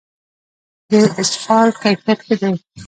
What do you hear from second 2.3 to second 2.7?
دی؟